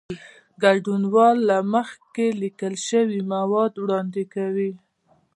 ګډونوال 0.63 1.37
له 1.49 1.57
مخکې 1.73 2.25
لیکل 2.41 2.75
شوي 2.87 3.19
مواد 3.33 3.73
وړاندې 3.77 4.23
کوي. 4.33 4.71